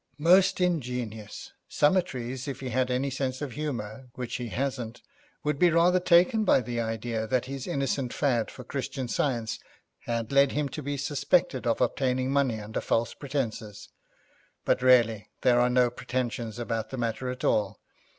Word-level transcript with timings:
Most 0.17 0.59
ingenious. 0.59 1.51
Summertrees, 1.69 2.47
if 2.47 2.59
he 2.61 2.69
had 2.69 2.89
any 2.89 3.11
sense 3.11 3.39
of 3.39 3.51
humour, 3.51 4.07
which 4.15 4.37
he 4.37 4.47
hasn't, 4.47 5.03
would 5.43 5.59
be 5.59 5.69
rather 5.69 5.99
taken 5.99 6.43
by 6.43 6.59
the 6.61 6.79
idea 6.81 7.27
that 7.27 7.45
his 7.45 7.67
innocent 7.67 8.11
fad 8.11 8.49
for 8.49 8.63
Christian 8.63 9.07
Science 9.07 9.59
had 10.07 10.31
led 10.31 10.53
him 10.53 10.69
to 10.69 10.81
be 10.81 10.97
suspected 10.97 11.67
of 11.67 11.81
obtaining 11.81 12.31
money 12.31 12.59
under 12.59 12.81
false 12.81 13.13
pretences. 13.13 13.89
But, 14.65 14.81
really, 14.81 15.29
there 15.41 15.59
are 15.59 15.69
no 15.69 15.91
pretensions 15.91 16.57
about 16.57 16.89
the 16.89 16.97
matter 16.97 17.29
at 17.29 17.43
all. 17.43 17.79